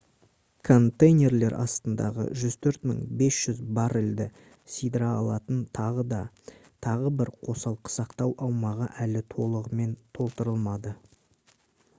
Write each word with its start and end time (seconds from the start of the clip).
контейнерлер 0.67 1.55
астындағы 1.63 2.23
104 2.43 2.95
500 3.19 3.59
баррельді 3.79 4.27
сыйдыра 4.77 5.11
алатын 5.19 5.61
тағы 5.79 7.13
бір 7.21 7.33
қосалқы 7.45 7.95
сақтау 7.99 8.35
аумағы 8.49 8.91
әлі 9.09 9.25
толығымен 9.37 9.95
толтырылмады 10.19 10.97